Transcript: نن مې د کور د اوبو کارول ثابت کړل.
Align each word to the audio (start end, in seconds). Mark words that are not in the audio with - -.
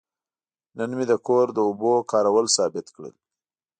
نن 0.77 0.89
مې 0.97 1.05
د 1.11 1.13
کور 1.27 1.45
د 1.53 1.57
اوبو 1.67 1.93
کارول 2.11 2.45
ثابت 2.57 2.85
کړل. 2.95 3.13